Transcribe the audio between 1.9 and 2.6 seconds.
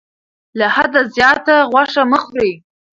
مه خورئ.